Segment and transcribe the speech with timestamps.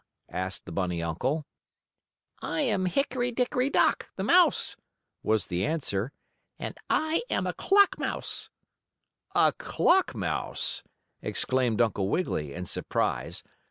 [0.31, 1.45] asked the bunny uncle.
[2.41, 4.75] "I am Hickory Dickory Dock, the mouse,"
[5.21, 6.11] was the answer.
[6.57, 8.49] "And I am a clock mouse."
[9.35, 10.81] "A clock mouse!"
[11.21, 13.43] exclaimed Uncle Wiggily, in surprise.